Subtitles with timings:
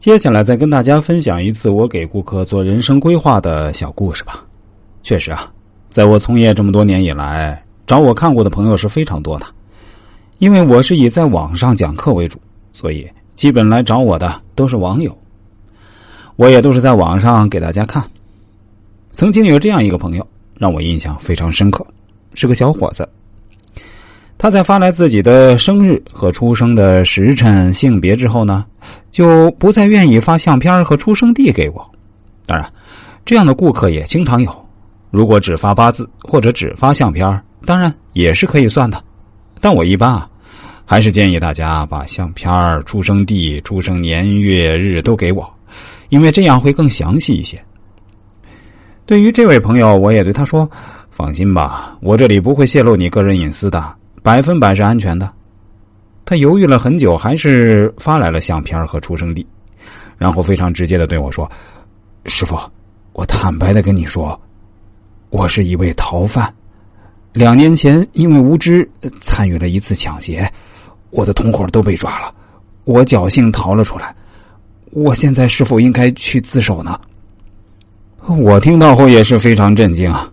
[0.00, 4.42] 接下来再跟大家分享一次我给顾客做人生规划的小故事吧。
[5.02, 5.52] 确实啊，
[5.90, 9.44] 在我从业这么多年以来，找我看过的朋友是非常多的。
[10.38, 12.40] 因为我是以在网上讲课为主，
[12.72, 15.14] 所以基本来找我的都是网友。
[16.36, 18.02] 我也都是在网上给大家看。
[19.12, 20.26] 曾经有这样一个朋友，
[20.56, 21.86] 让我印象非常深刻，
[22.32, 23.06] 是个小伙子。
[24.42, 28.64] 他在发来自己的生日和出生的时辰、性别之后呢，
[29.10, 31.90] 就不再愿意发相片和出生地给我。
[32.46, 32.66] 当然，
[33.26, 34.66] 这样的顾客也经常有。
[35.10, 39.04] 如果只发八字或者只发相片，当然也是可以算的。
[39.60, 40.26] 但我一般啊，
[40.86, 45.46] 还是建议大家把相片、出生地、出生年月日都给我，
[46.08, 47.62] 因为这样会更详细一些。
[49.04, 50.66] 对于这位朋友，我也对他说
[51.12, 55.30] ：“放心吧，我这里不会泄露你个人隐私的。”百分百是安全的。
[56.24, 59.44] 他犹豫了很久，还是发来了相片和出生地，
[60.16, 61.50] 然后非常直接的对我说
[62.26, 62.56] ：“师傅，
[63.12, 64.40] 我坦白的跟你说，
[65.30, 66.52] 我是一位逃犯。
[67.32, 68.88] 两年前因为无知
[69.20, 70.48] 参与了一次抢劫，
[71.10, 72.32] 我的同伙都被抓了，
[72.84, 74.14] 我侥幸逃了出来。
[74.92, 77.00] 我现在是否应该去自首呢？”
[78.38, 80.30] 我听到后也是非常震惊啊，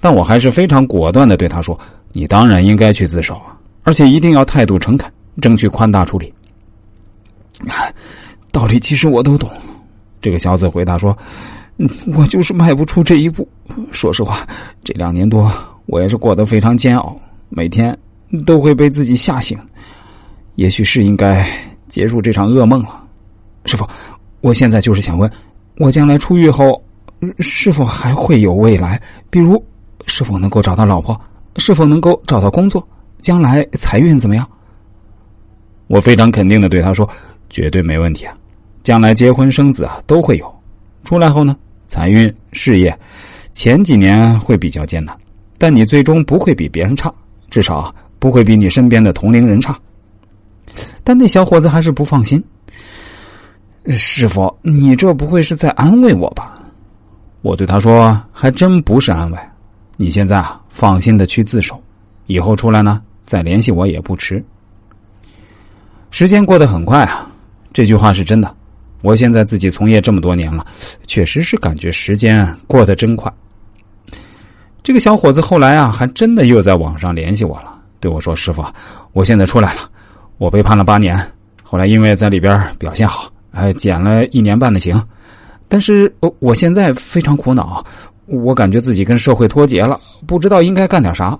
[0.00, 1.78] 但我还是非常果断的对他说。
[2.12, 5.10] 你当然应该去自首啊，而且一定要态度诚恳，
[5.40, 6.32] 争取宽大处理。
[8.50, 9.48] 道理其实我都懂。
[10.20, 11.16] 这个小子回答说
[12.14, 13.48] ：“我就是迈不出这一步。
[13.90, 14.46] 说实话，
[14.84, 15.50] 这两年多
[15.86, 17.16] 我也是过得非常煎熬，
[17.48, 17.96] 每天
[18.44, 19.58] 都会被自己吓醒。
[20.56, 21.48] 也许是应该
[21.88, 23.02] 结束这场噩梦了。
[23.64, 23.88] 师傅，
[24.42, 25.30] 我现在就是想问，
[25.78, 26.80] 我将来出狱后
[27.38, 29.00] 是否还会有未来？
[29.30, 29.62] 比如，
[30.06, 31.18] 是否能够找到老婆？”
[31.56, 32.86] 是否能够找到工作？
[33.20, 34.48] 将来财运怎么样？
[35.86, 37.08] 我非常肯定的对他说
[37.50, 38.34] ：“绝对没问题啊！
[38.82, 40.54] 将来结婚生子啊都会有。
[41.04, 41.54] 出来后呢，
[41.86, 42.98] 财运、事业，
[43.52, 45.16] 前几年会比较艰难，
[45.58, 47.12] 但你最终不会比别人差，
[47.50, 49.78] 至少不会比你身边的同龄人差。”
[51.04, 52.42] 但那小伙子还是不放心。
[53.88, 56.54] 师傅，你这不会是在安慰我吧？
[57.42, 59.38] 我对他说：“还真不是安慰。”
[60.02, 61.80] 你现在啊，放心的去自首，
[62.26, 64.44] 以后出来呢再联系我也不迟。
[66.10, 67.30] 时间过得很快啊，
[67.72, 68.52] 这句话是真的。
[69.02, 70.66] 我现在自己从业这么多年了，
[71.06, 73.32] 确实是感觉时间过得真快。
[74.82, 78.64] 这个小伙子后来啊，还真的又在网上联系我了，对我说：“师傅，
[79.12, 79.82] 我现在出来了，
[80.36, 81.16] 我被判了八年，
[81.62, 85.00] 后来因为在里边表现好，哎，减了一年半的刑，
[85.68, 87.86] 但是我我现在非常苦恼。”
[88.32, 91.38] 我感觉自己跟社会脱节了，不知道应该干点啥。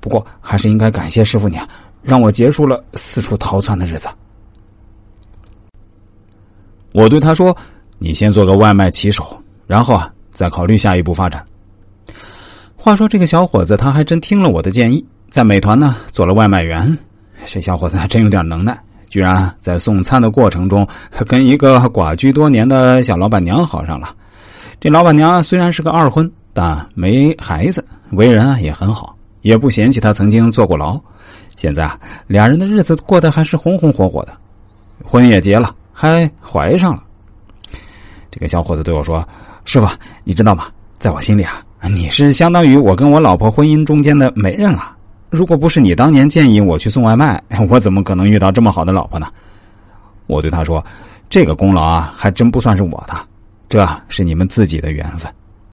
[0.00, 1.56] 不过还是应该感谢师傅你，
[2.02, 4.08] 让我结束了四处逃窜的日子。
[6.92, 7.56] 我对他说
[7.98, 11.44] ：“你先做个外卖骑手，然后啊，再考虑下一步发展。”
[12.76, 16.98] 话说这个小伙子他还真听了我的建议，在美团呢做了外卖员。
[17.46, 18.78] 这小伙子还真有点能耐，
[19.08, 20.86] 居然在送餐的过程中
[21.26, 24.14] 跟一个寡居多年的小老板娘好上了。
[24.80, 31.00] 这老板娘虽然是个二婚，但没孩子，为人啊也很好，也不嫌弃他曾经坐过牢。
[31.56, 34.36] 现在啊，俩人的日子过得还是红红火火的，
[35.04, 37.02] 婚也结了，还怀上了。
[38.30, 39.26] 这个小伙子对我说
[39.64, 39.88] ：“师傅，
[40.24, 40.66] 你知道吗？
[40.98, 44.96] 在我心里啊，你是相当于我跟我老婆婚姻中间的媒人了。
[45.30, 49.28] 如果不是你当年建议我去送外卖，我怎么可能遇到这么好的老婆呢？”
[50.26, 50.84] 我对他说
[51.30, 53.14] ：“这个功劳啊，还真不算是我的。”
[53.74, 55.28] 这是你们自己的缘分。